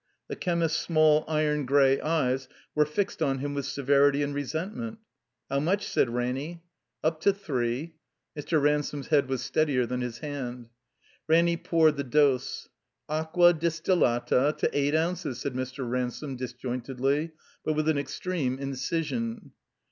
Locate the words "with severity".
3.53-4.23